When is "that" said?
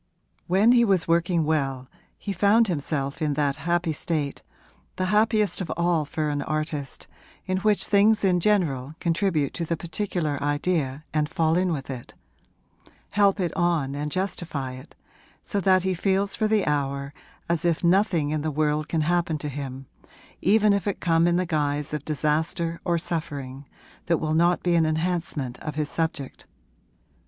3.35-3.57, 15.61-15.83, 24.07-24.17